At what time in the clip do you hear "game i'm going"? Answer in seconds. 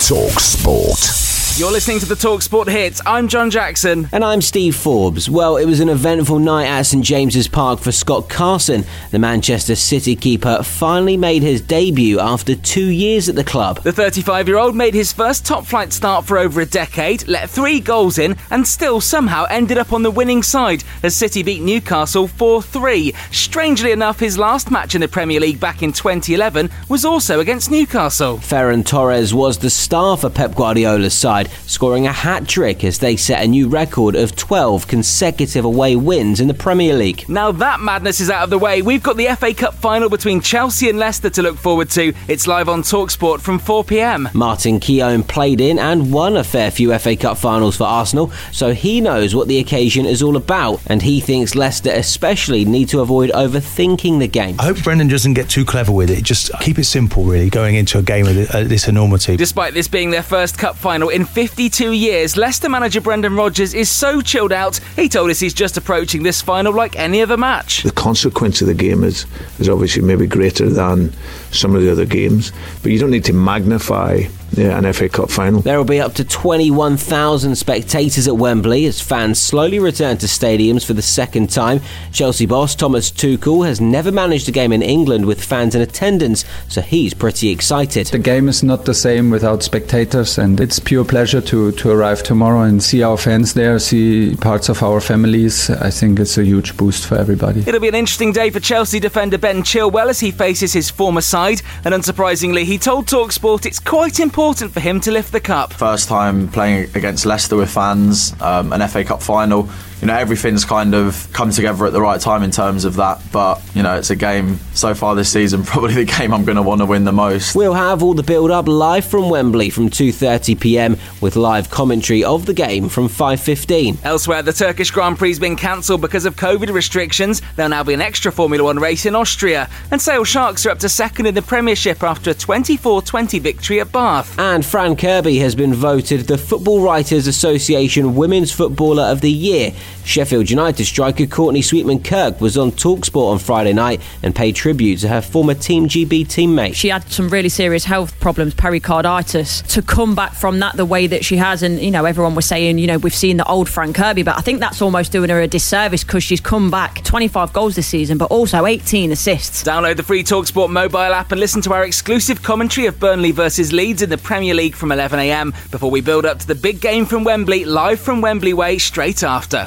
116.04-116.56